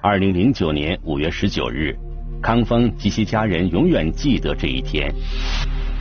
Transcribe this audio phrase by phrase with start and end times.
[0.00, 1.92] 二零零九年五月十九日，
[2.40, 5.12] 康峰及其家人永远记得这一天。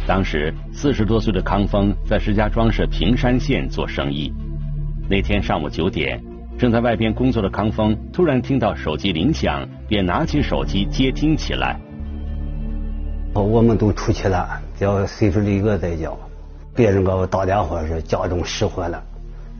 [0.05, 4.31] 当时四十多岁的康峰在石家庄市平山县做生意。
[5.09, 6.21] 那天上午九点，
[6.59, 11.75] 正在外边工作的康峰突然听到手机铃响，便拿起手机接听起来。
[13.33, 16.11] 我们都出去了，叫媳妇一个在家。
[16.75, 19.03] 别人给我打电话说家中失火了，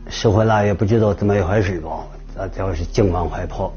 [0.08, 3.68] 失火了也不知道怎么一回事吧，咱就是惊慌害怕。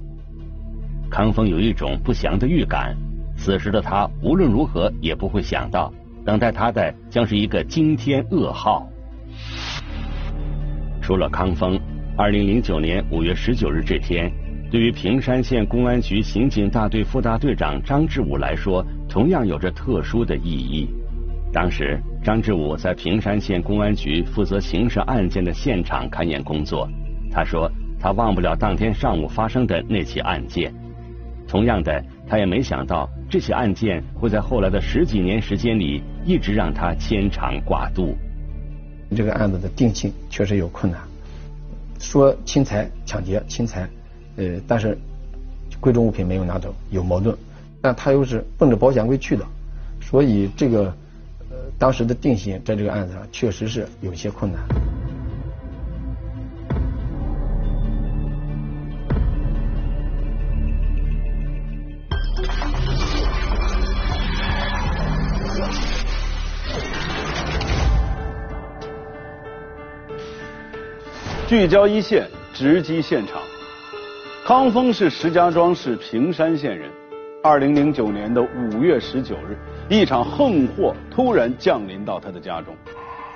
[1.11, 2.95] 康峰有一种不祥的预感，
[3.35, 5.93] 此时的他无论如何也不会想到，
[6.25, 8.87] 等待他的将是一个惊天噩耗。
[11.01, 11.77] 除了康峰，
[12.17, 14.31] 二零零九年五月十九日这天，
[14.71, 20.87] 对于平山县公安局刑警大队副大队长张志武来说，同样有着特殊的意义。
[21.51, 26.87] 当时，张志武在平山县公安局负责刑事案件的现场勘验工作。
[27.29, 30.73] 他说，他忘不了当天上午发生的那起案件。
[31.51, 38.15] 同样的，他也没想到这起案件会在后来的十几年时间里一直让他牵肠挂肚。
[39.13, 41.01] 这个案子的定性确实有困难，
[41.99, 43.85] 说侵财、抢劫、侵财，
[44.37, 44.97] 呃，但是
[45.81, 47.35] 贵重物品没有拿走，有矛盾。
[47.81, 49.45] 但他又是奔着保险柜去的，
[49.99, 50.85] 所以这个
[51.49, 54.61] 呃当时的定性在这个案子上确实是有些困难。
[71.51, 73.41] 聚焦一线，直击现场。
[74.45, 76.89] 康峰是石家庄市平山县人。
[77.43, 79.57] 二零零九年的五月十九日，
[79.89, 82.73] 一场横祸突然降临到他的家中。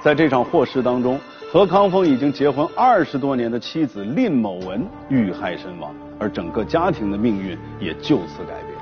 [0.02, 1.20] 在这场祸事当中，
[1.52, 8.80] 和康峰已经结婚二十多年的妻子蔺某文遇害身亡，而整个家庭的命运也就此改变。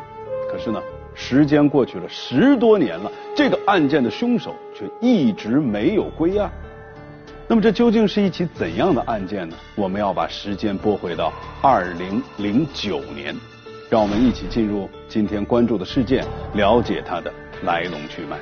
[0.47, 0.79] 可是呢，
[1.15, 6.51] 时间过去了十多年了，这个案件的凶手却一直没有归案。
[7.45, 9.55] 那么这究竟是一起怎样的案件呢？
[9.75, 11.31] 我们要把时间拨回到
[11.61, 13.35] 二零零九年，
[13.89, 17.31] 让我们一起进入今天关注的事件，了解它的
[17.63, 18.37] 来龙去脉。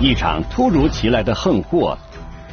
[0.00, 1.96] 一场突如其来的横祸，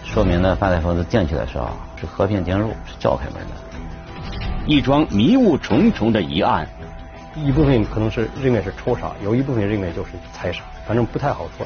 [0.03, 4.68] 说明呢，犯罪分子进去的时候是和平进入，是叫开门的。
[4.68, 6.68] 一桩迷雾重重的疑案。
[7.35, 11.66] 一部分可能是认为是抽杀，有一部分认为就是财杀，反正不太好说。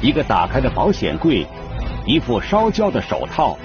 [0.00, 1.46] 一个打开的保险柜，
[2.06, 3.58] 一副烧焦的手套，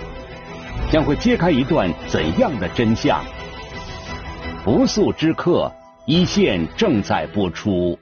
[0.92, 3.24] 将会揭开一段怎样的真相？
[4.66, 5.72] 不速之客，
[6.06, 7.98] 一线正在播出。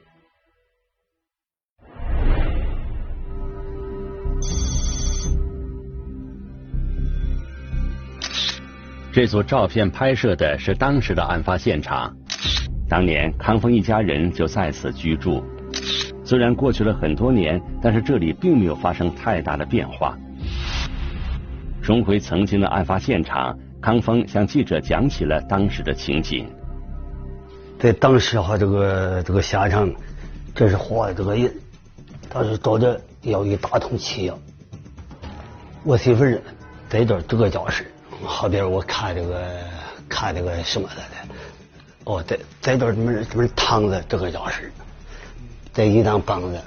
[9.12, 12.16] 这组照片拍摄的是当时的案发现场。
[12.92, 15.42] 当年康峰一家人就在此居住，
[16.22, 20.14] 虽然过去了很多年，但是这里并没有发生太大的变化。
[21.82, 26.46] 重回曾经的案发现场，康峰向记者讲起了当时的情景。
[27.78, 29.90] 在当时哈，这个这个现场，
[30.54, 31.50] 这是画的这个人，
[32.28, 34.38] 他是找这要一大桶汽油。
[35.82, 36.38] 我媳妇儿
[36.90, 37.90] 在这这个教室，
[38.22, 39.48] 后边我看这个
[40.10, 41.21] 看这个什么来的。
[42.04, 44.70] 哦，在在这儿这么这么躺着这个钥匙，
[45.72, 46.60] 在一张凳子，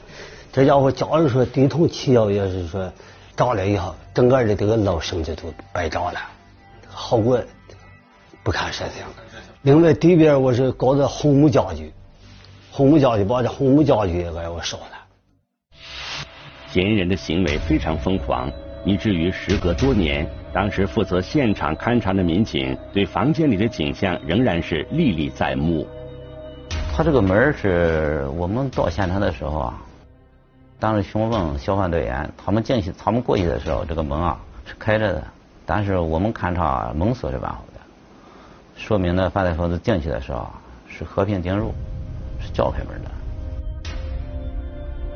[0.53, 2.91] 这家伙假如说地桶汽药要是说
[3.35, 6.19] 着了以后，整个的这个楼升就都白着了，
[6.89, 7.43] 后果
[8.43, 9.07] 不堪设想。
[9.63, 11.91] 另外地边我是搞的红木家具，
[12.71, 15.77] 红木家具把这红木家具也给我烧了。
[16.71, 18.49] 嫌疑人的行为非常疯狂，
[18.85, 20.25] 以至于时隔多年。
[20.56, 25.86] 当时负责现场勘查的民警对房间里的景象仍然是历历在目。
[26.96, 29.81] 他这个门是我们到现场的时候啊，
[30.80, 35.22] 当时询问消防队员，他们进去、他们过去的时候，这个门啊是开着的，
[35.66, 37.81] 但是我们勘查门锁是完好的，
[38.78, 40.48] 说明呢，犯罪分子进去的时候
[40.88, 41.74] 是和平进入，
[42.40, 43.92] 是叫开门的。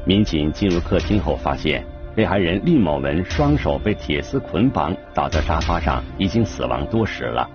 [0.06, 1.82] 民警进入客厅后发现。
[2.20, 7.50] 被害人厉某文双手被铁丝捆绑，倒在沙发上，已经死亡多时了。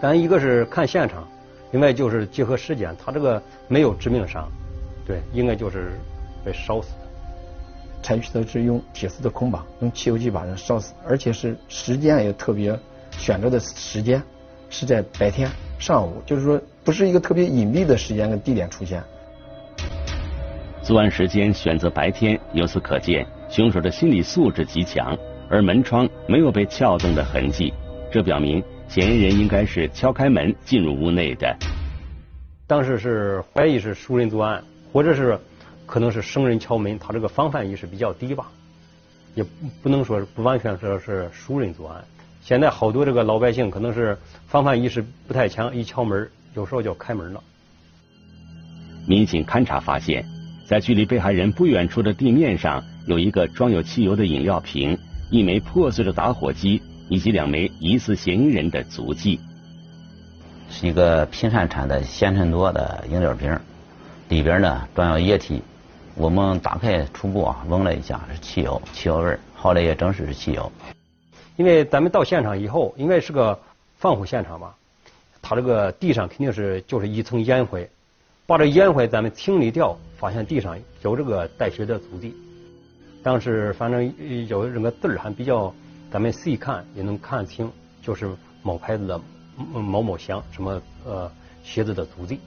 [0.00, 1.28] 咱一个是看现场，
[1.70, 4.50] 另外就是结合尸检，他这个没有致命伤，
[5.06, 6.00] 对，应该就是
[6.42, 7.00] 被烧死的。
[8.02, 12.74] 采取的是用铁丝的捆绑，用汽油机把人烧死，而且是时间也特别，
[13.18, 14.22] 选择的时间
[14.70, 15.46] 是在白天
[15.78, 19.04] 上午，就是说不是一个特别隐蔽的时间跟地点出现。
[20.82, 25.14] 作案时间选择白天，由此可见，凶手的心理素质极强，
[25.50, 27.70] 而门窗没有被撬动的痕迹，
[28.10, 31.54] 这表明嫌疑人应该是敲开门进入屋内的。
[32.66, 35.38] 当时是怀疑是熟人作案，或者是
[35.84, 38.50] 可能是生人敲门，他这个防范意识比较低吧，
[39.34, 39.44] 也
[39.82, 42.02] 不能说不完全说是熟人作案。
[42.40, 44.16] 现在好多这个老百姓可能是
[44.46, 47.42] 防范意识不太强，一敲门有时候就开门了。
[49.06, 50.24] 民警勘查发现，
[50.66, 54.96] 在距离被害人不远处的地面上，有一个装有汽油的饮料瓶、
[55.30, 59.40] 一枚破碎的打火机以及两枚疑似嫌疑人的足迹。
[60.70, 63.58] 是一个平山产的鲜橙多的饮料瓶，
[64.28, 65.62] 里边呢装有液体。
[66.14, 70.70] 我们打开初步啊闻了一下，是汽油，汽油味后来也证实是汽油。
[71.56, 73.58] 因为咱们到现场以后，应该是个
[73.96, 74.74] 放火现场吧，
[75.40, 77.88] 它这个地上肯定是就是一层烟灰，
[78.46, 82.34] 把这烟灰咱们清理掉，发现地上有这个带血的足迹。
[83.22, 84.12] 当时反正
[84.48, 85.72] 有这个字儿还比较，
[86.10, 87.70] 咱们细看也能看清，
[88.02, 88.28] 就是
[88.62, 89.20] 某牌子的
[89.72, 91.30] 某某祥什么呃
[91.62, 92.40] 鞋子的足迹。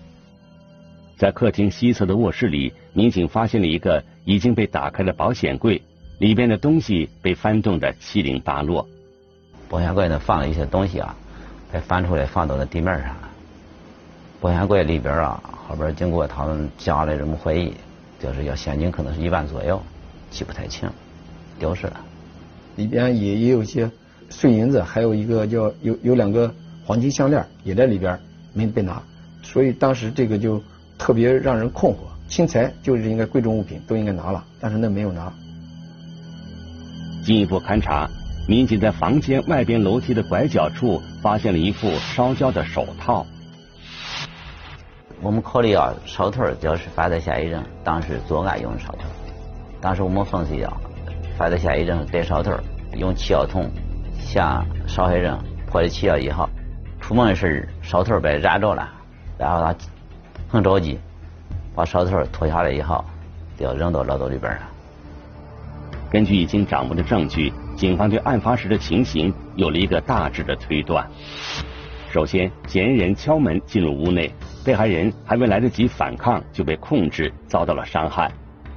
[1.18, 5.81] 在客厅西侧的卧室里，民警发现了一个已经被打开的保险柜，
[6.19, 8.86] 里边的东西被翻动的七零八落。
[9.69, 11.16] 保险柜呢放了一些东西啊，
[11.72, 13.30] 被翻出来放到了地面上了。
[14.42, 17.74] 保险柜里边啊，后边经过他们家的这么回忆，
[18.19, 19.81] 就是要现金可能是一万左右，
[20.30, 20.89] 记不太清，
[21.60, 22.00] 丢失了。
[22.75, 23.89] 里边也也有一些
[24.30, 26.54] 碎银子，还有一个叫有有两个
[26.86, 28.19] 黄金项链也在里边
[28.54, 29.01] 没被拿，
[29.44, 30.62] 所以当时这个就
[30.98, 31.98] 特别让人困惑。
[32.27, 35.31] 钦财就是应该贵重物品都应该拿了，但是那没有拿。
[37.24, 38.10] 进一步勘查。
[38.48, 43.25] 民警在房间外边楼梯的拐角处发现了一副烧焦的手套。
[45.19, 49.07] 我们考虑啊，手套就是犯罪嫌疑人当时作案用的手套。
[49.85, 50.73] 当时我们分析啊，
[51.37, 52.51] 犯罪嫌疑人戴手套，
[52.97, 53.69] 用气药桶
[54.17, 55.37] 向受害人
[55.67, 56.49] 泼了气药以后，
[56.99, 58.89] 出门的时手套被燃着了，
[59.37, 59.75] 然后他
[60.47, 60.97] 很着急，
[61.75, 63.05] 把手套脱下来以后，
[63.59, 64.61] 就扔到楼道里边了。
[66.09, 67.53] 根据已经掌握的证据。
[67.77, 71.07] 警方对案发时的情形有了一个大致的推断。
[72.09, 74.33] 首先，嫌疑人敲门进入屋内，
[74.65, 78.31] 被害人还未来得及反抗就被控制，遭到了伤害。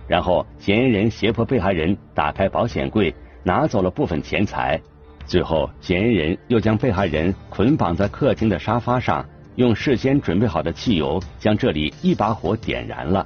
[0.09, 3.15] 然后，嫌疑人胁迫被害人打开保险柜，
[3.45, 4.81] 拿走了部分钱财。
[5.27, 9.25] 最后，嫌疑人又将被害人捆绑在客厅的沙发上，
[9.55, 13.25] 用事先准备好的汽油将这里一把火点燃了。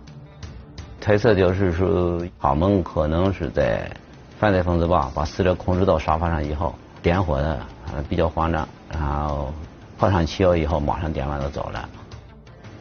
[1.01, 3.91] 推测就是说，他们可能是在。
[4.39, 7.61] 犯罪分子吧，把死者控制到沙发上以后，点火的
[8.09, 9.53] 比较慌张，然后
[9.97, 11.89] 泼上汽油以后，马上点完就走了，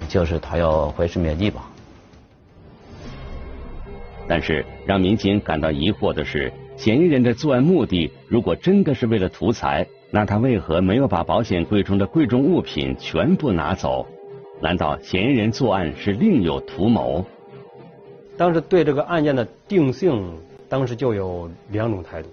[0.09, 1.61] 就是他要毁尸灭迹吧。
[4.31, 14.07] 但是让民警感到疑惑的是，嫌疑人的作案目的如果真的是为了图财，那他为何没有把保险柜中的贵重物品全部拿走？
[14.61, 17.25] 难道嫌疑人作案是另有图谋？
[18.37, 20.33] 当时对这个案件的定性。
[20.69, 22.29] 当时就有两种态度，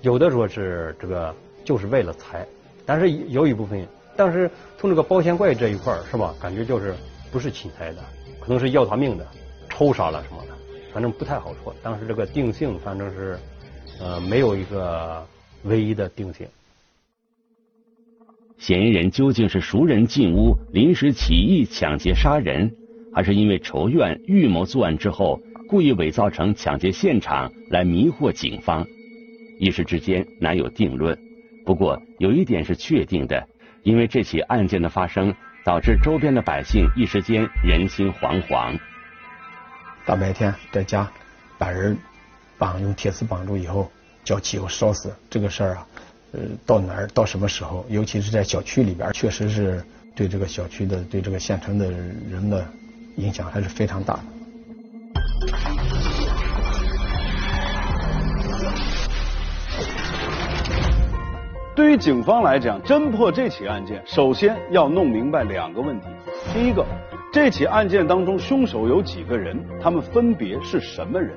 [0.00, 2.46] 有的说是这个就是为了财，
[2.86, 6.94] 但是有一部分，当时从这个保险柜这一块是吧，感觉就是
[7.30, 8.02] 不是侵财的，
[8.40, 9.26] 可能是要他命的，
[9.68, 10.55] 抽杀了什么的，
[10.96, 11.76] 反正不太好说。
[11.82, 13.38] 当时这个定性反正是
[14.00, 15.22] 呃没有一个
[15.64, 16.46] 唯一的定性。
[18.56, 22.72] 嫌疑人究竟是熟人进屋临时起意抢劫杀人，
[23.12, 25.38] 还是因为仇怨预谋作案之后？
[25.68, 28.86] 故意伪造成抢劫现场来迷惑警方，
[29.58, 31.18] 一时之间难有定论。
[31.66, 33.46] 不过有一点是确定的，
[33.82, 38.78] 因为这起案件的发生，导致周边的百姓一时间人心惶惶。
[40.06, 41.10] 大白天在家
[41.58, 41.98] 把人
[42.56, 43.90] 绑用铁丝绑住以后，
[44.22, 45.86] 叫汽油烧死这个事儿啊，
[46.30, 49.84] 呃，到哪儿到什么时候，尤其是在小区里边，确实是
[50.14, 52.64] 对这个小区的、对这个县城的人的
[53.16, 54.22] 影响还是非常大的。
[61.74, 66.06] 对于警方来讲，侦破这起案件，首先要弄明白两个问题。
[66.54, 66.86] 第一个，
[67.36, 71.36] 这起案件当中凶手有几个人，他们分别是什么人？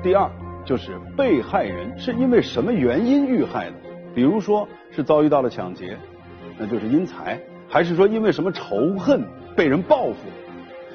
[0.00, 0.30] 第二，
[0.64, 3.74] 就是被害人是因为什么原因遇害的？
[4.14, 5.98] 比如说是遭遇到了抢劫，
[6.56, 7.36] 那就是因财；
[7.68, 9.24] 还是说因为什么仇恨
[9.56, 10.28] 被人报复？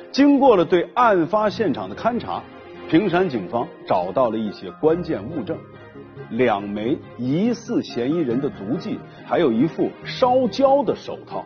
[0.09, 2.41] 经过了对案发现场的勘查，
[2.89, 5.57] 平山警方找到了一些关键物证。
[6.29, 11.45] 两枚疑似嫌疑人的足迹，还有一副烧焦的手套。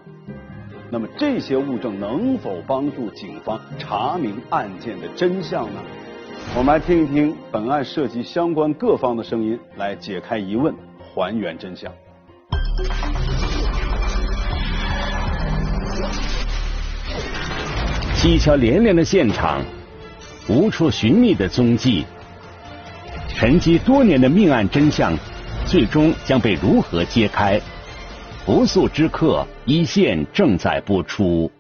[0.92, 5.80] 那么这些物证能否帮助警方查明案件的真相呢？
[6.58, 10.74] 我们来听一听本案涉及相关各方的声音，来解开疑问，
[11.14, 11.92] 还原真相。
[18.16, 19.62] 蹊跷连连的现场，
[20.50, 22.04] 无处寻觅的踪迹，
[23.36, 25.16] 沉积多年的命案真相，
[25.66, 27.62] 最终将被如何揭开？
[28.52, 31.52] 不速之客一线正在播出。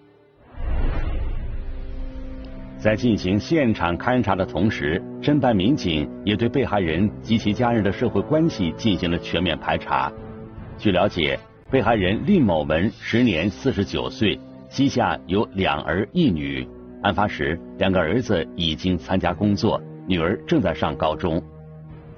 [2.79, 10.11] 在进行现场勘查的同时，侦办民警也对被害人及其家人的社会关系进行了全面排查。
[10.79, 11.37] 据了解，
[11.69, 16.67] 被害人蔺某文时年四十九岁，膝下有两儿一女。
[17.03, 21.39] 案发时，两个儿子已经参加工作，女儿正在上高中。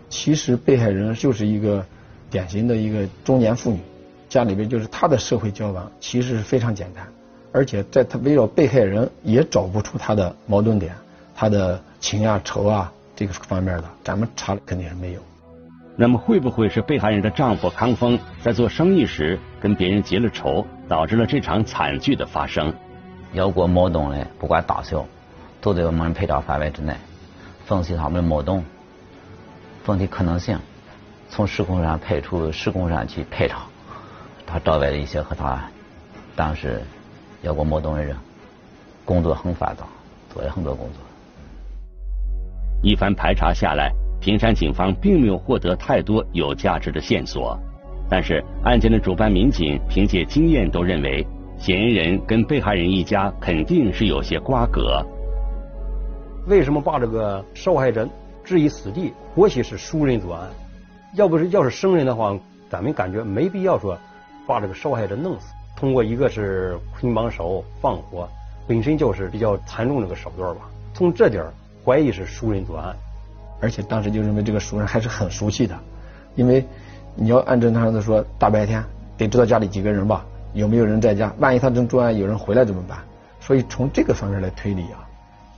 [0.08, 1.86] 其实被害人就是一个
[2.30, 3.80] 典型的一个中年妇女，
[4.32, 7.06] 家里边就是他的社会交往其实是非常简单。
[7.52, 10.96] 而且在他围绕被害人也找不出他的矛盾点，
[11.36, 15.20] 他的情啊仇啊这个方面的，咱们查肯定是没有。
[15.98, 22.74] 那么会不会是被害人的丈夫康峰在做生意时跟别人结了仇，导致了这场惨剧的发生？
[23.34, 25.06] 有过矛盾的，不管大小，
[25.60, 26.96] 都在我们排查范围之内，
[27.66, 28.64] 分析他们的矛盾，
[29.84, 30.58] 分析可能性，
[31.30, 33.64] 从施工上排除施工上去排查
[34.52, 35.64] 他招来了一些和他
[36.36, 36.82] 当时。
[37.44, 38.16] 有过矛盾的人，
[39.04, 39.84] 工作很繁杂，
[40.32, 41.02] 做了很多工作。
[42.84, 47.58] 一番排查下来，平山警方并没有获得太多有价值的线索。
[48.08, 51.26] 但是案件的主办民警凭借经验都认为，
[51.58, 55.04] 嫌疑人跟被害人一家肯定是有些瓜葛。
[56.46, 58.08] 为什么把这个受害人
[58.44, 59.12] 置于死地？
[59.34, 60.48] 或许是熟人作案。
[61.16, 62.38] 要不是要是生人的话，
[62.70, 63.98] 咱们感觉没必要说
[64.48, 65.54] 把这个受害者弄死。
[65.76, 68.30] 通过一个是捆绑手放火，
[68.68, 70.70] 本身就是比较惨重这个手段吧。
[70.94, 71.44] 从这点
[71.84, 72.96] 怀疑是熟人作案，
[73.60, 75.78] 而且当时就认为这个熟人还是很熟悉的，
[76.36, 76.64] 因为
[77.16, 78.84] 你要按正常的说，大白天
[79.18, 83.00] 得知道家里几个人吧，有没有人在家，万一他真作案有人回来怎么办？
[83.40, 85.08] 所以从这个方面来推理啊，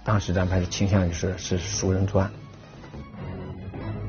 [0.05, 2.31] 当时咱们还是倾向于是是熟人作案。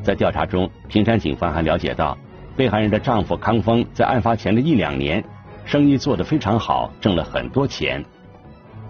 [0.04, 2.16] 在调查中，平山警方还了解到，
[2.56, 5.24] 被害人的丈夫康峰在案发前的一两年。
[5.66, 8.04] 生意做得非常好，挣了很多钱。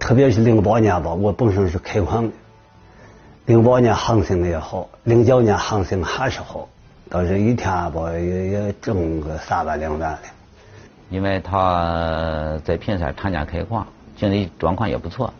[0.00, 2.32] 特别是零八年吧，我本身是开矿的。
[3.46, 6.68] 零八年行情也好，零九年行情还是好，
[7.08, 10.18] 但是一天吧也也挣个三万两万的。
[11.10, 15.32] 因为他在平山长家开矿，经济状况也不错，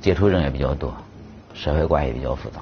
[0.00, 0.92] 接触人也比较多，
[1.54, 2.60] 社会关系比较复杂。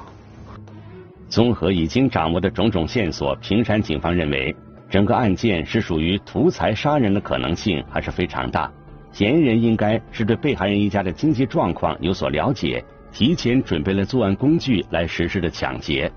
[1.30, 4.54] 综合已经掌握的种种线索，平山警方认为。
[4.90, 8.70] 整个案件是属于图财杀人的可能性还是非常大，
[9.10, 16.10] 嫌疑人应该是对被害人一家的经济状况有所了解，提前准备了作案工具来实施的抢劫。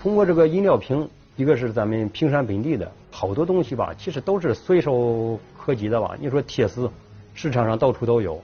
[0.00, 6.16] 通过这个饮料瓶，一个是咱们平山本地的好多东西吧，其实都是随手可及的吧。
[6.18, 6.90] 你说铁丝，
[7.34, 8.34] 市场上到处都有；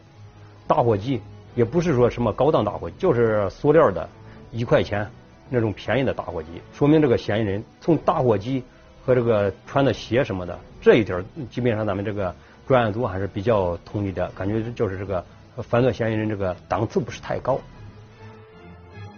[0.68, 1.20] 打火机
[1.56, 4.08] 也不是说什么高档打火机，就是塑料的，
[4.52, 5.04] 一块钱
[5.48, 8.62] 那种便宜的打火机，说明这个嫌疑人从打火机。
[9.10, 12.32] 和这个穿的鞋什么的，这一点基本上咱们这个
[12.64, 15.24] 专案组还是比较统一的，感觉就是这个
[15.56, 17.60] 犯罪嫌疑人这个档次不是太高。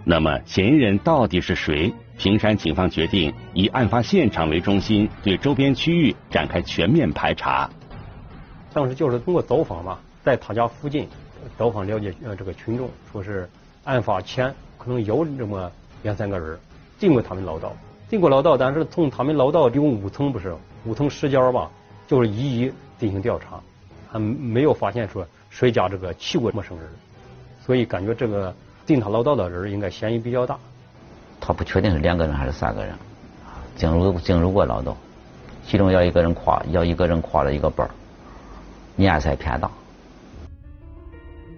[0.03, 1.93] 那么嫌疑人到底是谁？
[2.17, 7.69] 平山警方决定以案发现场为中心，对周边区域展开全面排查。
[8.73, 11.07] 当时就是通过走访嘛，在他家附近
[11.59, 13.47] 走访了解呃这个群众，说是
[13.85, 15.71] 案发前可能有这么
[16.03, 16.59] 两三个人，
[16.99, 17.69] 经过他们唠叨。
[18.13, 20.55] 进过老道，但是从他们老道有五层不是
[20.85, 21.71] 五层石角吧，
[22.07, 23.59] 就是一一进行调查，
[24.07, 26.87] 还没有发现说谁家这个去过陌生人，
[27.65, 28.55] 所以感觉这个
[28.85, 30.59] 进他老道的人应该嫌疑比较大。
[31.41, 32.95] 他不确定是两个人还是三个人，
[33.77, 34.95] 进入进入过老道，
[35.65, 37.89] 其中要一个人挎要一个人挎了一个包，
[38.95, 39.71] 年岁偏大。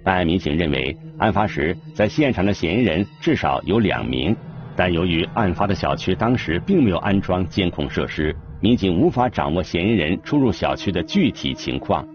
[0.04, 4.36] 办案民警认为，案发时在现场的嫌疑人至少有两名。
[4.76, 12.06] 但由于案发的小区当时并没有安装监控设施，民警无法掌握嫌疑人出入小区的具体情况。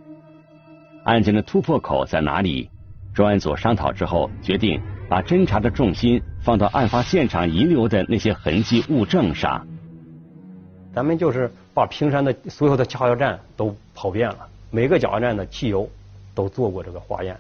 [1.05, 2.69] 案件的突破口在哪里？
[3.13, 9.65] 专案组商讨之后，决定把侦查的重心放到案发现场遗留的那些痕迹物证上。
[10.93, 15.89] 咱们就是把平山的所有的加油站都跑遍了，每个加油站的汽油
[16.35, 17.37] 都做过这个化验。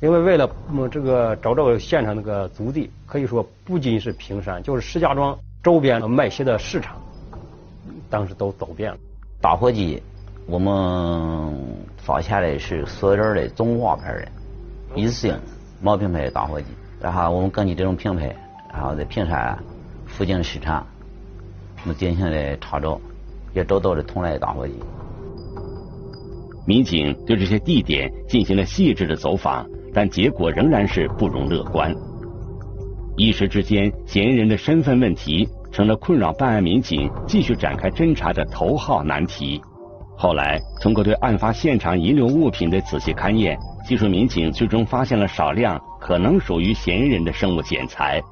[0.00, 0.48] 因为为了
[0.90, 6.96] 这个找到现场那个足迹，可以说不仅是平山，就是石家庄周边卖鞋的市场，
[8.08, 8.98] 当时都走遍了。
[9.40, 10.00] 打火机，
[10.46, 11.52] 我们
[11.96, 14.28] 发现的是所有的中华牌的，
[14.94, 15.36] 一次性
[15.82, 16.66] 毛品牌的打火机。
[17.00, 18.34] 然后我们根据这种品牌，
[18.72, 19.58] 然后在平山
[20.06, 20.86] 附近市场，
[21.82, 23.00] 我们进行了查找，
[23.52, 24.74] 也找到了同类打火机。
[26.66, 29.66] 民警对这些地点进行了细致的走访，
[29.98, 31.92] 但结果仍然是不容乐观。
[33.16, 39.60] 一时之间，嫌疑人的身份问题成了困扰办案民警继续展开侦查的头号难题。
[40.16, 48.22] 后来，通过对案发现场遗留物品的仔细勘验，技术民警最终发现了少量可能属于嫌疑人的生物检材。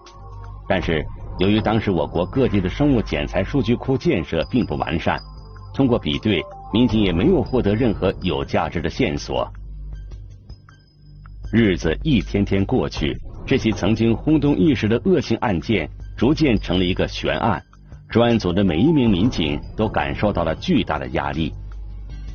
[0.68, 1.04] 但是，
[1.40, 5.18] 由于当时我国各地的生物检材数据库建设并不完善，
[5.74, 6.40] 通过比对。
[6.72, 9.48] 民警也没有获得任何有价值的线索。
[11.56, 17.62] 日子一天天过去，这起曾经轰动一时的恶性案件逐渐成了一个悬案。
[18.10, 21.50] 专案组的每一名民警都感受到了巨大的压力。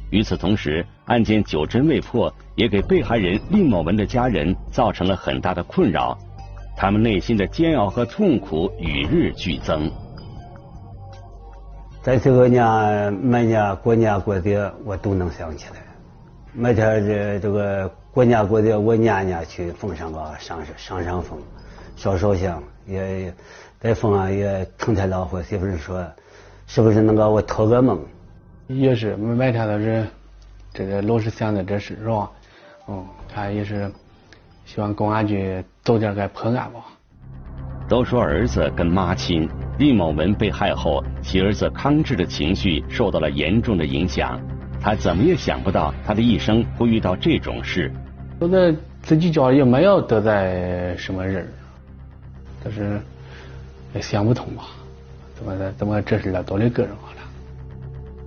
[0.10, 6.18] 与此同时，案件久侦未破，也给被害人令某文的家人造成了很大的困扰。
[6.76, 9.88] 他们内心的煎熬和痛苦与日俱增。
[12.02, 15.76] 在这个年每年过年过节，我都能想起来。
[16.54, 21.38] 每天这这个过年过节，我年年去奉上个上上上坟，
[21.96, 23.34] 烧烧香，也
[23.80, 26.06] 在坟上也成天老火媳妇说，
[26.68, 27.98] 是不是能给我托个梦？
[28.68, 30.06] 也是每天都是
[30.74, 32.30] 这个老是想着这事是吧？
[32.90, 33.90] 嗯，他也是
[34.66, 36.82] 希望公安局早点给破案吧。
[37.88, 44.38] 都说儿子跟妈亲，李某文被害后，其儿子康志的情绪受到了严重的影响。
[44.82, 47.92] 他怎么也想不到，他的一生会遇到这种事。
[48.40, 51.48] 我在自己家也没有得罪什么人，
[52.64, 53.00] 但是
[53.94, 54.64] 也想不通吧？
[55.36, 57.18] 怎么怎么这事了都得个人化了？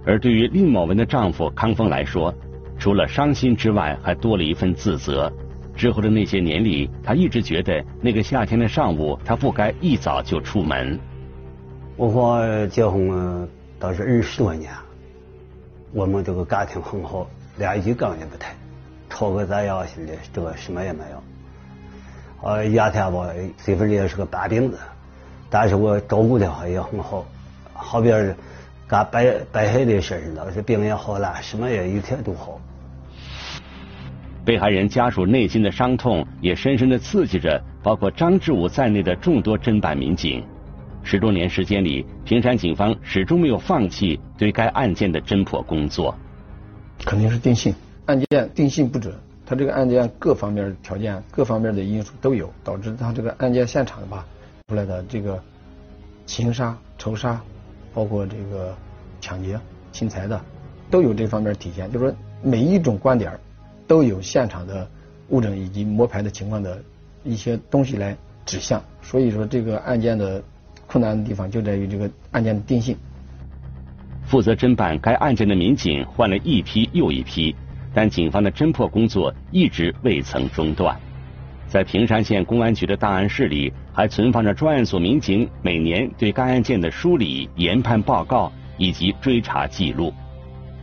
[0.07, 2.35] 而对于厉某文的丈夫康峰来说，
[2.79, 5.33] 除了伤心之外，还多了一份自责。
[5.75, 10.99] 之后的那些年里，他一直觉得那个夏天的上午，他不该一早就出门。
[11.97, 14.71] 我和结婚倒是二十多年，
[15.95, 17.25] 我们这个感情很好，
[17.57, 18.53] 连一句杠也不谈，
[19.09, 21.23] 吵个咋样似的，这个什么也没有。
[22.43, 23.29] 呃，夏天吧，
[23.59, 24.79] 媳妇儿也是个半病子，
[25.49, 27.25] 但是我照顾的话也很好，
[27.73, 28.11] 好比
[28.89, 32.61] 干白白海的事似的，是病也好了，什么也一天都好。
[34.45, 40.45] 被害人家属内心的伤痛也深深的刺激着包括张志武在内的众多侦办民警。
[41.05, 46.13] 十多年时间里，平山警方始终没有放弃对该案件的侦破工作。
[47.05, 47.73] 肯定是定性，
[48.07, 49.15] 案件定性不准，
[49.47, 54.27] 他这个案件各方面条件、各方面的因素都有，导致他这个案件现场吧
[54.67, 55.41] 出来的这个
[56.27, 57.41] 情杀、仇杀，
[57.93, 58.75] 包括这个
[59.21, 59.61] 抢劫、
[59.93, 60.41] 侵财的，
[60.91, 61.93] 都有这方面体现。
[61.93, 63.39] 就是说每一种观点。
[63.87, 64.89] 都有现场的
[65.29, 66.83] 物证以及摸排的情况的
[67.23, 70.43] 一些东西来指向，所以说这个案件的
[70.95, 72.97] 困难的地方就在于这个案件的定性。
[74.23, 77.53] 负责侦办该案件的民警换了一批又一批，
[77.93, 80.97] 但警方的侦破工作一直未曾中断。
[81.67, 90.15] 在平山县公安局的档案室里，还存放着专案组民警每年对该案件的梳理、研判报告以及追查记录。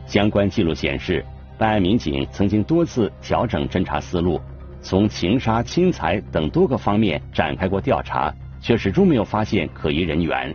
[0.05, 1.25] 相关记录显示。
[1.57, 4.41] 办案民警曾经多次调整侦查思路，
[4.81, 10.53] 从情杀、侵财等多个方面展开过调查，却始终没有发现可疑人员。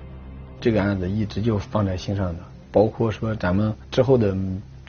[0.60, 2.40] 这个案子一直就放在心上的，
[2.72, 4.34] 包括说咱们之后的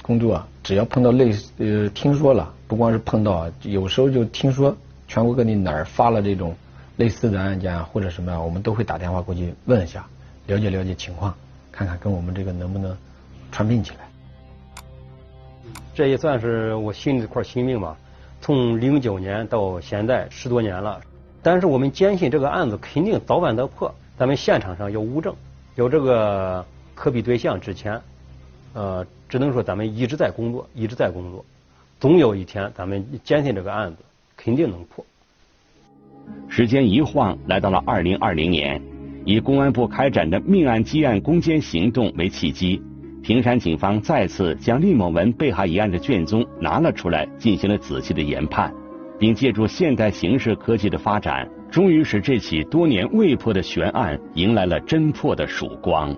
[0.02, 4.76] 工作，只要碰到类似呃听说了，不光是碰到，有时候就听说
[5.08, 6.56] 全国各地哪儿发了这种
[6.96, 10.06] 类似的案件或者什么样，我们都会打电话过去问一下，
[10.46, 11.34] 了解了解情况，
[11.72, 12.96] 看看跟我们这个能不能
[13.52, 14.08] 串并起来。
[15.94, 17.98] 这也算是我心里这块心病吧。
[18.40, 21.02] 从零九年到现在十多年了，
[21.42, 23.94] 但是我们坚信这个案子肯定早晚得破。
[24.18, 25.36] 咱们现场上有物证，
[25.76, 28.02] 有这个可比对象，之前，
[28.74, 31.46] 呃，只能说咱们一直在工作，一直在工作，
[32.00, 33.98] 总有一天咱们坚信这个案子
[34.36, 35.06] 肯定能破。
[36.50, 38.82] 时间一晃来到了二零二零年，
[39.24, 42.82] 以公安部开展的命案积案攻坚行动为契机。
[43.22, 48.74] 平山警方再次将厉某文被害一案的卷宗拿了出来，进行了仔细的研判，
[49.20, 56.16] 并借助现代刑事科技的发展，终于使这起多年未破的悬案迎来了侦破的曙光。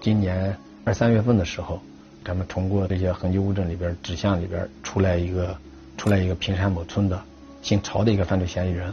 [0.00, 1.80] 今年二三月份的时候，
[2.24, 5.56] 咱们通过这些痕迹物证里边指向里边出来一个
[5.96, 7.20] 出来一个平山某村的
[7.62, 8.92] 姓曹的一个犯罪嫌疑人，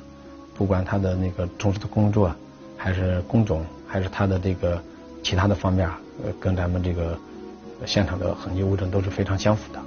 [0.55, 2.33] 不管他的那个从事的工作，
[2.77, 4.81] 还是工种，还是他的这个
[5.21, 5.89] 其他的方面。
[6.23, 7.17] 呃，跟咱们这个
[7.85, 9.81] 现场的痕迹物证都是非常相符的。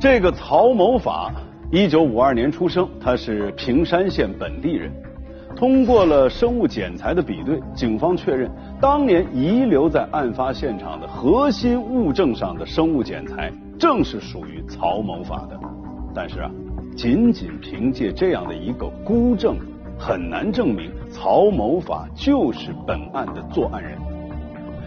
[0.00, 1.30] 这个曹某法，
[1.70, 4.90] 一九五二年出生，他是平山县本地人。
[5.54, 15.60] 通过了生物检材的比对，警方确认当年遗留在案发现场的核心物证上的生物检材正是属于曹某法的。
[16.14, 16.50] 但是啊，
[16.96, 19.54] 仅仅凭借这样的一个孤证，
[19.98, 23.98] 很难证明曹某法就是本案的作案人。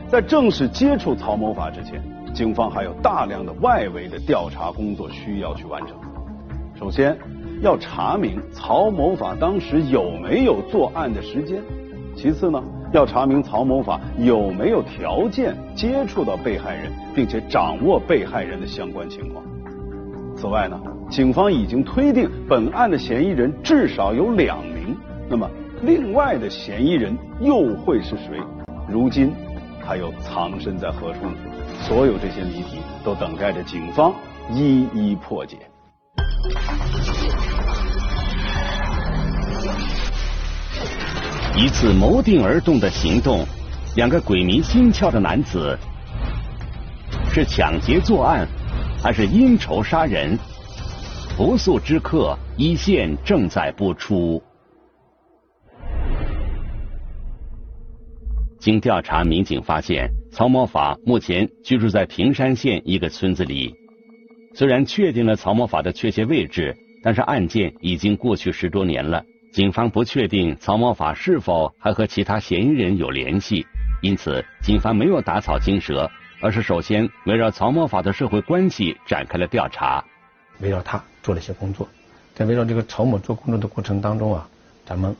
[0.07, 2.01] 在正式接触曹某法之前，
[2.33, 5.95] 警方还有大量的外围的调查工作需要去完成。
[6.75, 7.15] 首先，
[7.61, 11.61] 要查明曹某法当时有没有作案的时间；
[12.15, 19.45] 其次呢，要查明曹某法有没有条件接触到被害人，并且掌握被害人的相关情况。
[20.35, 24.97] 此外呢，警方已经推定本案的嫌疑人至少有两名，
[25.29, 25.47] 那么
[25.83, 28.41] 另外的嫌疑人又会是谁？
[28.89, 29.31] 如今。
[29.85, 31.33] 他又藏身在何处呢？
[31.87, 34.13] 所有这些谜题都等待着警方
[34.49, 35.57] 一一破解。
[41.57, 43.45] 一次谋定而动的行动，
[43.97, 45.77] 两个鬼迷心窍的男子，
[47.33, 48.47] 是抢劫作案，
[49.01, 50.39] 还是因仇杀人？
[51.35, 54.41] 不速之客一线正在播出。
[58.63, 63.75] 经调查，民警发现曹某法目前居住在平山县一个村子里。
[64.53, 66.73] 虽然确定了曹某法的确切位置，
[67.03, 69.21] 但是案件已经过去十多年了，
[69.51, 73.65] 警方不确定曹某法是否还和其他嫌疑人有联系，
[74.01, 80.01] 因此警方没有打草惊蛇，而是首先围绕曹某法的社会关系展开了调查，
[80.61, 81.85] 围绕他做了一些工作。
[82.33, 84.47] 在围绕这个曹某做工作的过程当中啊，
[84.85, 85.13] 咱们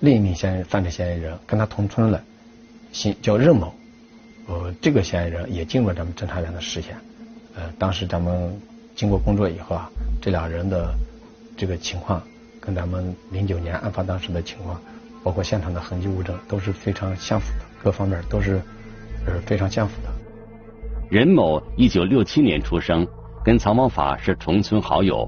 [0.00, 2.20] 另一名嫌疑犯罪嫌疑人跟他同村了。
[2.98, 3.72] 姓叫任某，
[4.48, 6.96] 呃，这个嫌疑人也进入了咱们侦查员的视线。
[7.54, 8.60] 呃，当时咱们
[8.96, 9.88] 经过工作以后啊，
[10.20, 10.92] 这俩人的
[11.56, 12.20] 这个情况
[12.60, 14.80] 跟咱们零九年案发当时的情况，
[15.22, 18.60] 包括现场的痕迹物证都是非常相符的，各方面都是
[19.28, 20.10] 呃非常相符的。
[21.08, 23.06] 任某一九六七年出生，
[23.44, 25.24] 跟曹某法是同村好友。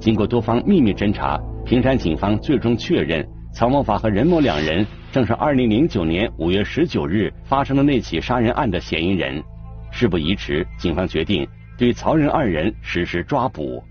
[0.00, 4.86] 经过多方秘密侦查，平山警方最终确认曹某法和任某两人。
[5.16, 9.42] 正是二零零九年五月十九日发生的那起杀人案的嫌疑人。
[9.90, 11.48] 事不宜迟，警方决定
[11.78, 13.82] 对曹仁二人实施抓捕。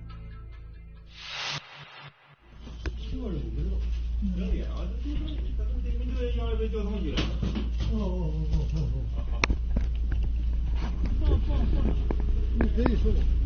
[12.59, 13.44] 你可以说我们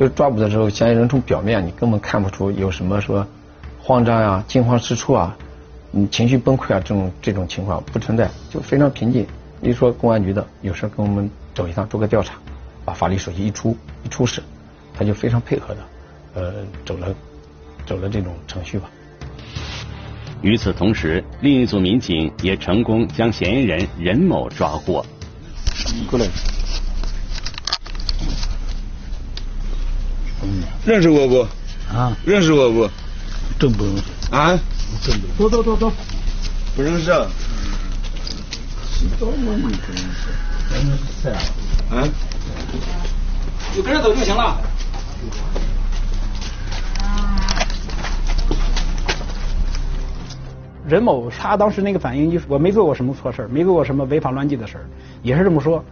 [0.00, 3.26] 就是抓捕的时候，嫌疑人从表面你根本看不出有什么说
[3.78, 5.36] 慌张呀、惊慌失措啊、
[5.92, 9.26] 嗯情绪崩溃啊这种这种情况不存在，就非常平静。
[9.60, 12.32] 一说公安局的有事跟我们走一趟做个调查，
[12.82, 14.42] 把法律手续一出一出示，
[14.94, 15.80] 他就非常配合的
[16.32, 16.54] 呃
[16.86, 17.14] 走了
[17.84, 18.88] 走了这种程序吧。
[20.40, 25.04] 与此同时，另一组民警也成功将嫌疑人任某抓获。
[26.08, 26.24] 过来。
[30.84, 31.46] 认识我不？
[31.94, 32.88] 啊，认识我不？
[33.58, 34.02] 真不认识。
[34.30, 34.58] 啊？
[35.02, 35.48] 真不。
[35.48, 35.92] 走走走走。
[36.76, 37.10] 不认识。
[37.10, 37.26] 啊？
[39.18, 39.70] 怎么不认
[41.22, 41.28] 识？
[41.94, 42.08] 啊？
[43.74, 44.60] 就跟着走就行了。
[50.88, 54.76] 任某他当时那个反应就是我没做过什么错事没做过什么违法乱纪的事
[55.22, 55.84] 也是这么说。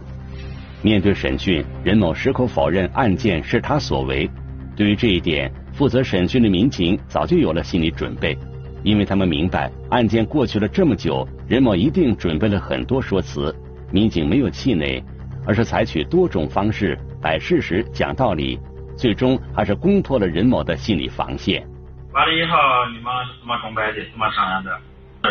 [0.81, 4.29] 面对审讯，任某矢口否认案件是他所为。
[4.77, 8.37] 对于这一点，负责审讯的民警早就有了心理准备，
[8.81, 13.53] 因为他们明白案件过去了这么久，任某一定准备了很多说辞。
[13.91, 15.03] 民警没有气馁，
[15.45, 18.57] 而是采取多种方式摆事实、讲道理，
[18.95, 21.67] 最终还是攻破了任某的心理防线。
[22.13, 22.55] 完了以后，
[22.93, 23.11] 你们
[23.41, 24.09] 怎么装备的？
[24.11, 24.71] 怎么商量的？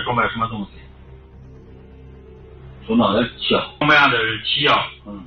[0.05, 0.73] 装备什么东西？
[2.87, 3.61] 从哪来起药？
[3.79, 4.79] 装白的是起药。
[5.07, 5.25] 嗯。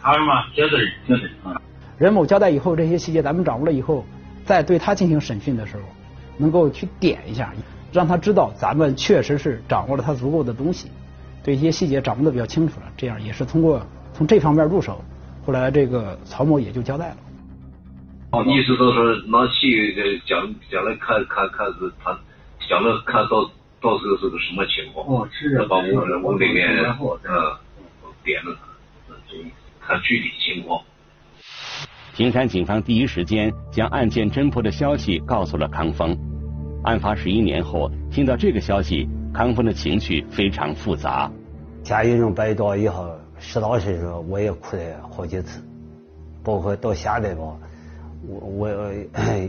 [0.00, 0.32] 还有什么？
[0.54, 1.60] 铁子铁子啊。
[1.98, 4.04] 任某交代以后，这些细节咱们掌握了以后，
[4.44, 5.82] 在对他进行审讯的时候，
[6.38, 7.52] 能够去点一下，
[7.92, 10.90] 让他知道咱们确实是掌握了他足够的东西，
[11.44, 12.86] 对一些细节掌握的比较清楚了。
[12.96, 13.84] 这样也是通过
[14.14, 15.04] 从这方面入手，
[15.44, 17.16] 后来这个曹某也就交代了。
[18.32, 22.16] 哦意思就是拿去讲讲来看看看是他
[22.68, 23.42] 讲了看到
[23.80, 27.18] 到时候是个什么情况，哦，是啊，把屋屋里面嗯
[28.22, 28.62] 点了他，
[29.80, 30.80] 看具体情况。
[32.14, 36.16] 平山警方第一时间将案件侦破的消息告诉了康峰。
[36.82, 41.30] 案发十一年后，听到这个消息，康峰的情绪非常复杂。
[41.82, 45.62] 嫌疑人被抓以后，实打实说，我也哭了好几次，
[46.42, 47.56] 包括到现在吧，
[48.26, 48.92] 我我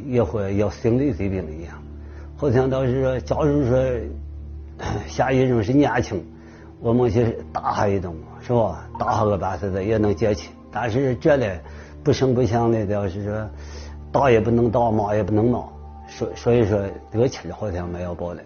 [0.07, 1.81] 也会要心理疾病一样，
[2.37, 3.83] 好像当时说，假如说
[5.07, 6.23] 下一任是年轻，
[6.79, 8.83] 我们去打他一顿是吧？
[8.99, 11.61] 打他个半死的也能解气，但是这嘞
[12.03, 13.49] 不声不响的，要是说
[14.11, 15.59] 打也不能打，骂也不能骂，
[16.09, 16.79] 所所以说
[17.11, 18.43] 这个气好像没有报的。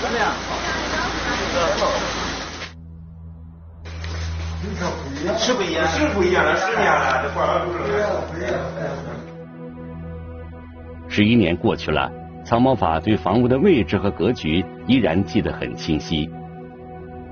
[0.00, 0.32] 怎么样？
[5.38, 7.72] 是不一样，是不一样了，十年了，这管了不
[8.38, 8.50] 一样。
[11.08, 12.10] 十一年过去了，
[12.44, 16.28] 曹某法对房屋的位置和格局依然记得很清晰。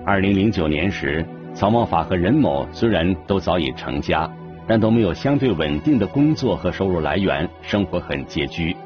[0.04, 4.28] 二零零九年时，曹某法和任某虽然都早已成家，
[4.66, 8.76] 但都没有相对稳定的工作和收入来源，生活很拮据。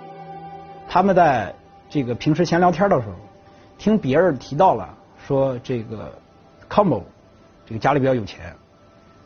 [0.87, 1.55] 他们在
[1.89, 3.15] 这个平时闲聊天的时候，
[3.79, 4.95] 听别人提到了
[5.27, 6.13] 说这个
[6.69, 7.03] 康某
[7.65, 8.55] 这个家里比较有钱，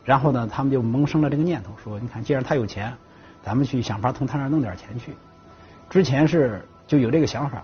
[0.05, 2.93] 然后呢，他们就萌生了这个念头，说你看，既然他有钱，
[3.43, 5.11] 咱们去想法从他那儿弄点钱去。
[5.89, 7.61] 之前是就有这个想法，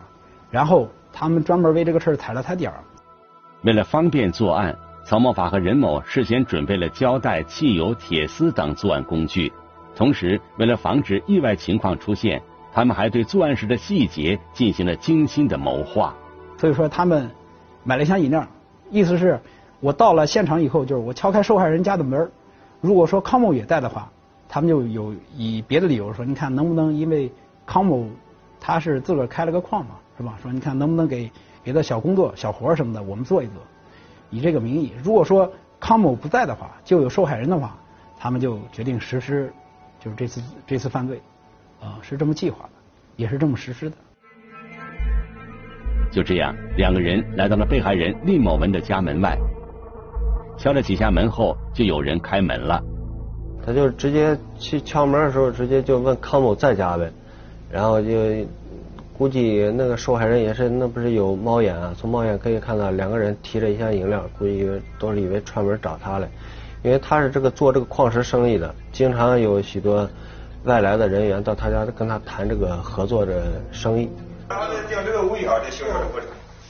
[0.52, 2.84] 然后他们专门为这个事儿踩了踩点儿。
[3.64, 9.52] 为了方便作案，曹某法和任某事先准备了胶带、汽油、铁丝等作案工具，
[9.96, 12.42] 同时为了防止意外情况出现，
[12.74, 16.16] 他们还对作案时的细节进行了精心的谋划。
[16.58, 17.30] 所以说，他们
[17.84, 18.48] 买了一箱饮料，
[18.90, 19.40] 意思是。
[19.80, 22.32] 我到了现场以后，就是我敲开受害人家的门
[22.82, 24.12] 如果说康某也在的话，
[24.50, 27.32] 他们就有以别的理由说，你看能不能因为
[27.64, 28.08] 康某
[28.60, 30.36] 他是自个儿开了个矿嘛，是吧？
[30.42, 31.32] 说你看能不能给
[31.68, 33.56] 别的小工作、小活什么的，我们做一做，
[34.30, 34.94] 以这个名义。
[35.04, 35.52] 如果说
[35.82, 37.76] 康某不在的话，就有受害人的话，
[38.18, 39.52] 他们就决定实施
[40.00, 41.22] 就是这次这次犯罪，
[41.82, 42.70] 啊，是这么计划的，
[43.18, 43.98] 也是这么实施的。
[46.10, 49.38] 就这样，两个人来到了被害人厉某文的家门外。
[50.58, 52.82] 敲了几下门后，就有人开门了。
[53.66, 57.12] 他就直接去敲门的时候，直接就问康某在家呗。
[57.70, 58.08] 然后就
[59.18, 61.92] 估计那个受害人也是，那不是有猫眼啊？
[62.00, 66.30] 从猫眼可以看到两个人提着一箱饮料，估计都是以为串门找他嘞。
[66.84, 70.08] 因为他是这个做这个矿石生意的，经常有许多
[70.66, 74.08] 外来的人员到他家跟他谈这个合作的生意。
[74.48, 76.20] 他定这个位啊，这小孩不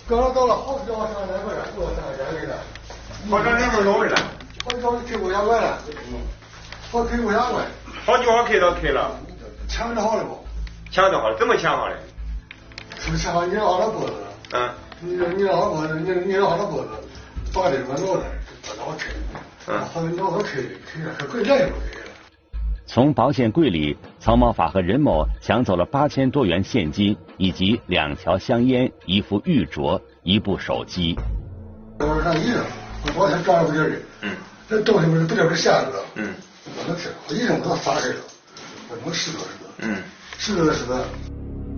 [0.10, 2.58] 刚刚到了，好几上来过来，过上来了。
[3.30, 4.16] 好长两分钟了，
[4.64, 5.78] 好几早就开过牙关了，
[6.90, 7.66] 好开过牙关，
[8.06, 9.12] 好几号开都开了，
[9.68, 10.38] 抢的好了不？
[10.90, 11.90] 抢的好了，怎么抢好
[14.54, 14.70] 嗯，
[15.02, 16.90] 你你老脖子，你你老的脖子，
[17.54, 18.24] 把这个脑袋
[18.64, 19.04] 把脑开，
[19.68, 19.72] 嗯。
[22.86, 31.18] 从保险柜里，曹某法和任某抢走了八千多元现金，以及两条香烟、一副玉镯、一部手机。
[32.00, 32.64] 我看医生。
[33.16, 34.32] 保险抓了不点的，嗯，
[34.68, 36.34] 这东西不是不点不下着了，嗯，
[36.66, 38.16] 我能听，我医生给他撒开了，
[38.90, 40.04] 我能拾掇拾掇，嗯，
[40.38, 41.04] 拾掇拾掇。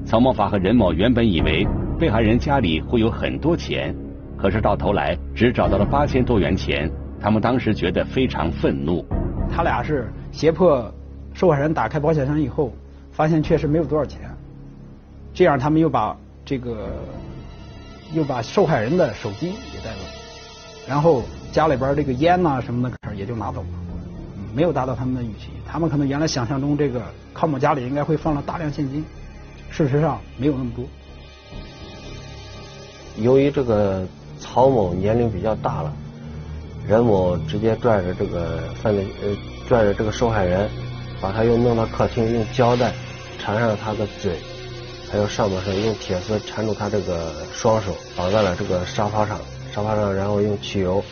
[0.06, 1.68] 曹某法和任某原本以为
[2.00, 3.96] 被害人家里会有很多钱，
[4.38, 9.06] 可是到头来只找到了八千多元钱，他们当时觉得非常愤怒。
[9.52, 10.92] 他俩是胁迫
[11.34, 12.74] 受害人打开保险箱以后，
[13.12, 14.22] 发现确实没有多少钱，
[15.34, 16.90] 这样他们又把这个
[18.14, 20.00] 又把受害人的手机也带走。
[20.88, 23.68] 然后家里边这个烟呐什么的也就拿走了，
[24.56, 25.52] 没有达到他们的预期。
[25.68, 29.06] 他们可能原来想象中这个康某家里应该会放了大量现金，
[29.70, 30.86] 事实上没有那么多。
[33.18, 34.06] 由于这个
[34.40, 35.94] 曹某年龄比较大了，
[36.88, 39.36] 任某直接拽着这个犯罪呃
[39.68, 40.70] 拽着这个受害人，
[41.20, 42.94] 把他又弄到客厅，用胶带
[43.38, 44.38] 缠上他的嘴，
[45.12, 49.40] 还有上半身用铁丝缠住他这个双手，绑在了这个沙发上。
[49.72, 51.04] 沙发上，然后用汽油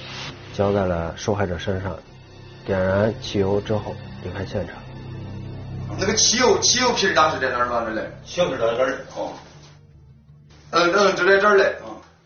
[0.54, 1.96] 浇在了受害者身上，
[2.66, 3.94] 点燃汽油之后
[4.24, 4.76] 离开现场。
[6.00, 8.10] 那个汽油，汽油瓶当时在哪儿放着嘞？
[8.24, 9.34] 小瓶在这儿哦。
[10.72, 11.76] 嗯嗯，就在这儿嘞。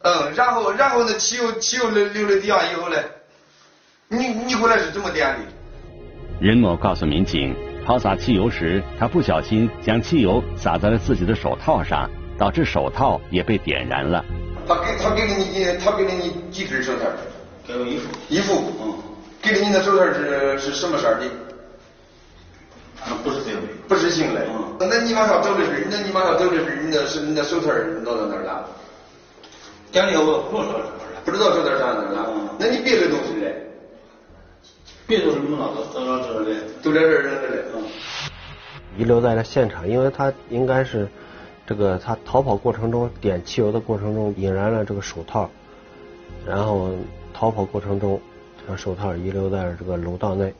[0.03, 3.03] 嗯，然后然后那汽油汽油流流了地下以后嘞，
[4.09, 5.39] 你你回来是怎么点的？
[6.39, 7.55] 任某告诉民警，
[7.85, 14.25] 抛洒汽油时，他不小心将汽油洒在了自己的手套上，导致手套也被点燃了。
[14.67, 17.05] 他给他给了你，他给了你几根手套？
[17.65, 18.09] 给我一副。
[18.27, 18.73] 一副。
[18.81, 18.97] 嗯。
[19.41, 21.25] 给了你的手套是是什么色的？
[23.23, 23.60] 不是新的。
[23.91, 24.39] 不是新的。
[24.47, 24.87] 嗯。
[24.89, 27.67] 那你马上走的时，那你马上走的时，你的是你的手套
[28.05, 28.65] 落到哪儿了？
[29.91, 30.79] 店里我不知道
[31.25, 32.29] 不知道手套上哪儿了？
[32.33, 32.49] 嗯。
[32.57, 33.67] 那你别的东西嘞？
[35.05, 36.55] 别的东西弄哪都都到这儿嘞。
[36.81, 37.63] 都在这儿扔着嘞。
[37.75, 37.83] 嗯。
[38.97, 41.09] 遗留在了现场，因为他应该是。
[41.63, 45.49] 这个他逃跑过程中点汽油的过程中引燃了这个手套，
[46.45, 46.89] 然后
[47.33, 48.19] 逃跑过程中，
[48.67, 50.53] 将手套遗留在了这个楼道内。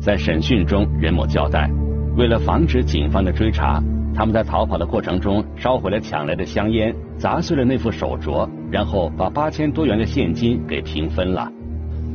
[0.00, 1.68] 在审讯中，任某交代，
[2.16, 3.82] 为了防止警方的追查，
[4.14, 11.50] 他们在逃跑的过程中烧毁了抢来的香烟，砸碎了那副手镯，然后把八千多元的现金给平分了。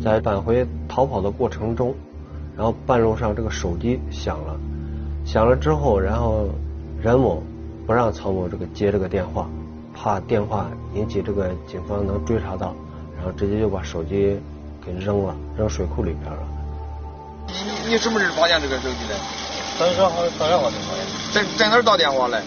[0.02, 1.94] 在返回逃跑的过程中，
[2.56, 4.58] 然后半路上这个手机响了，
[5.26, 6.48] 响了之后，然后
[7.04, 7.44] 任某
[7.86, 9.50] 不让曹某这个接这个电话，
[9.94, 12.74] 怕电话引起这个警方能追查到，
[13.18, 14.40] 然后直接就把手机
[14.82, 16.40] 给扔了，扔水库里边了。
[17.48, 19.49] 你你什么时候发现这个手机的？
[19.80, 20.70] 打电话。
[21.34, 22.38] 在在哪儿打电话嘞？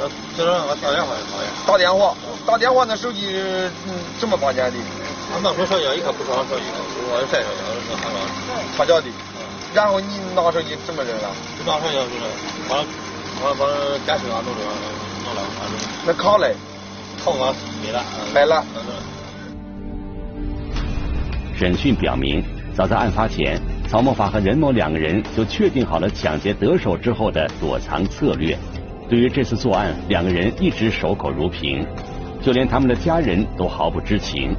[0.00, 1.46] 呃，在那我打电话就发现。
[1.66, 2.14] 打电话，
[2.46, 3.36] 打电话那手机
[3.86, 4.78] 嗯怎么发现的？
[5.34, 6.64] 俺那时候上家一看不是俺手机，
[7.10, 8.16] 我再上家是俺家。
[8.78, 9.06] 他家的。
[9.74, 11.28] 然后你拿手机怎么扔了？
[11.66, 12.24] 拿手机就是
[12.68, 12.76] 把
[13.42, 13.66] 把把
[14.06, 14.60] 电视啊弄着
[15.26, 15.76] 弄了，反正。
[16.06, 16.54] 那卡嘞？
[17.22, 17.52] 卡我
[17.84, 18.02] 没了。
[18.32, 18.64] 没了。
[21.58, 22.42] 审讯表明，
[22.76, 28.54] 早在案发前，曹某法和任某两个人就确定好了抢劫得手之后的躲藏策略。
[29.08, 31.86] 对于这次作案，两个人一直守口如瓶，
[32.42, 34.54] 就连他们的家人都毫不知情。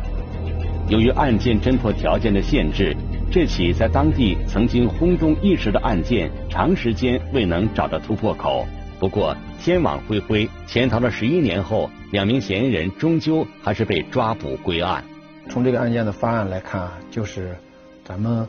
[0.88, 2.98] 由于案件侦破条件的限制，
[3.32, 8.66] 这起在当地曾经轰动一时的案件，长时间未能找到突破口。
[9.00, 15.04] 不过，天网恢恢，潜逃了十一年后，两名嫌疑人终究还是被抓捕归案。
[15.48, 17.56] 从这个案件的发案来看，就是
[18.04, 18.48] 咱们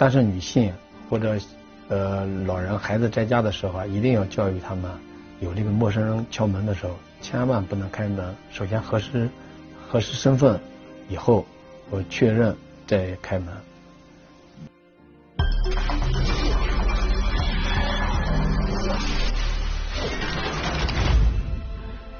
[0.00, 0.72] 但是女性
[1.10, 1.36] 或者
[1.88, 4.90] 呃老人孩子在家的时候啊，一定要教育他们，
[5.40, 9.28] 有这个陌生人敲门的时候，千万不能开门，首先核实
[9.86, 10.58] 核实身份，
[11.10, 11.44] 以后
[11.90, 13.48] 我确认再开门。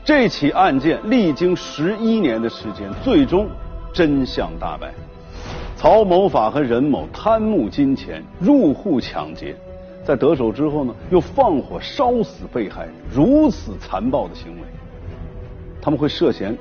[0.04, 3.48] 这起案件历经十一年的时间，最终
[3.94, 4.92] 真相大白。
[5.80, 9.56] 曹某法和任某贪慕金钱，入户抢劫，
[10.04, 14.66] 在得手之后呢，又放火烧死被害人，如此残暴的行为，
[15.80, 16.54] 他们会涉嫌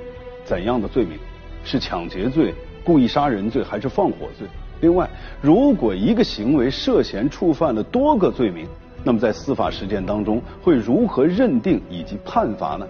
[0.46, 1.20] 怎样的罪名？
[1.66, 4.48] 是抢劫罪、故意杀人罪，还是放火罪？
[4.80, 5.10] 另外，
[5.42, 8.66] 如果一个行为涉嫌触犯了多个罪名，
[9.04, 12.88] 那么在司法实践当中会如何认定以及判罚呢？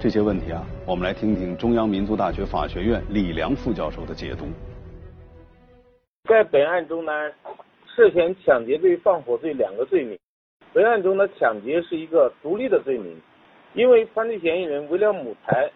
[0.00, 4.46] 这些问题啊，我们来听听中央民族大学法学院李良副教授的解读。
[6.28, 7.32] 在本案中呢，
[7.96, 10.18] 涉嫌抢劫罪、放火罪两个罪名。
[10.74, 13.18] 本案中的抢劫是一个独立的罪名，
[13.72, 15.70] 因为犯罪嫌疑人为了谋财，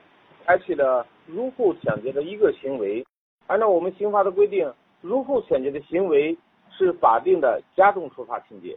[0.44, 3.02] 采取了入户抢劫的一个行为。
[3.46, 6.36] 按照我们刑法的规定，入户抢劫的行为
[6.70, 8.76] 是法定的加重处罚情节。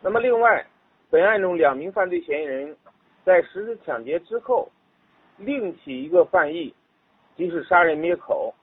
[0.00, 0.66] 那么另外，
[1.10, 2.74] 本案中两名犯罪嫌疑人
[3.26, 4.66] 在实施抢劫之后，
[5.36, 6.72] 另起一个犯意，
[7.36, 8.54] 即是杀人灭口。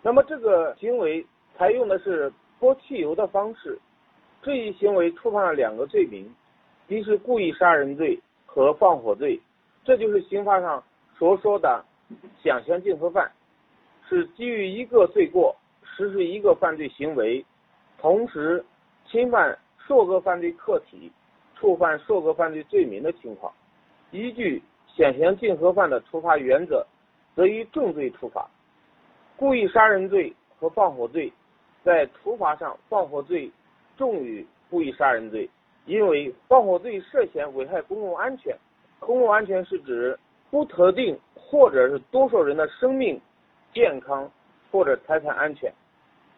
[0.00, 1.24] 那么这个行为
[1.56, 3.78] 采用的是泼汽油的方式，
[4.42, 6.30] 这一行为触犯了两个罪名，
[6.88, 9.40] 一是故意杀人罪和放火罪。
[9.84, 10.82] 这就是刑法上
[11.16, 11.84] 所说的
[12.42, 13.30] 想象竞合犯，
[14.08, 17.44] 是基于一个罪过实施一个犯罪行为，
[17.98, 18.64] 同时
[19.06, 21.10] 侵犯数个犯罪客体，
[21.54, 23.52] 触犯数个犯罪罪名的情况。
[24.10, 26.86] 依据想象竞合犯的处罚原则，
[27.34, 28.48] 则以重罪处罚。
[29.36, 31.32] 故意杀人罪和放火罪
[31.86, 33.48] 在处罚上，放火罪
[33.96, 35.48] 重于故意杀人罪，
[35.84, 38.52] 因为放火罪涉嫌危害公共安全。
[38.98, 40.18] 公共安全是指
[40.50, 43.20] 不特定或者是多数人的生命、
[43.72, 44.28] 健康
[44.72, 45.72] 或者财产安全。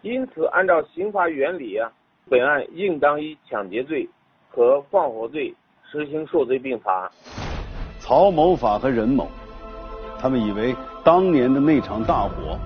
[0.02, 1.90] 因此，按照刑法原理啊，
[2.28, 4.06] 本案应当以抢劫罪
[4.50, 5.54] 和放火罪
[5.90, 7.10] 实行数罪并罚。
[8.00, 9.26] 曹某法和任某，
[10.20, 12.58] 他们以为当年的那场大火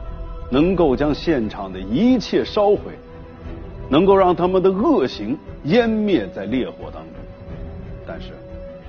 [0.52, 2.92] 能够将现场的一切烧毁，
[3.88, 5.34] 能够让他们的恶行
[5.64, 7.12] 湮灭在烈火当中。
[8.06, 8.32] 但是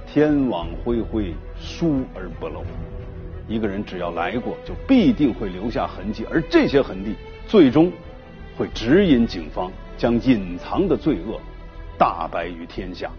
[0.05, 2.65] 天网恢恢，疏而不漏。
[3.47, 7.15] 一个人只要来过，就必定会留下痕迹，而这些痕迹
[7.47, 7.89] 最终
[8.57, 11.39] 会指引警方将隐藏的罪恶
[11.97, 13.09] 大白于天下。